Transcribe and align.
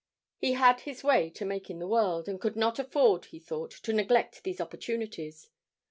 He 0.39 0.53
had 0.53 0.79
his 0.79 1.03
way 1.03 1.29
to 1.29 1.45
make 1.45 1.69
in 1.69 1.77
the 1.77 1.85
world, 1.85 2.27
and 2.27 2.41
could 2.41 2.55
not 2.55 2.79
afford, 2.79 3.25
he 3.25 3.37
thought, 3.37 3.69
to 3.69 3.93
neglect 3.93 4.41
these 4.43 4.59
opportunities. 4.59 5.47